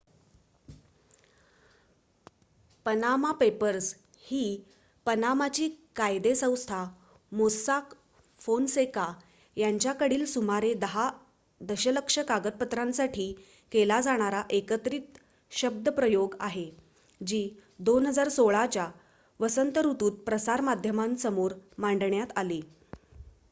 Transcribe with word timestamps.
"""Panama 2.85 3.31
Papers" 3.31 3.89
ही 4.21 4.39
पनामाची 5.05 5.67
कायदे 5.95 6.33
संस्था 6.35 6.79
मोस्साक 7.31 7.93
फोनसेका 8.41 9.05
यांच्याकडील 9.57 10.25
सुमारे 10.25 10.73
दहा 10.77 11.09
दशलक्ष 11.61 12.19
कागदपत्रांसाठी 12.19 13.31
केला 13.71 14.01
जाणारा 14.01 14.41
एकत्रित 14.51 15.19
शब्दप्रयोग 15.51 16.35
आहे 16.39 16.69
जी 17.21 17.43
2016 17.83 18.65
च्या 18.67 18.91
वसंत 19.39 19.77
ऋतुत 19.77 20.19
प्रसार 20.25 20.61
माध्यमांसमोर 20.61 21.53
मांडण्यात 21.77 22.37
आली. 22.37 22.61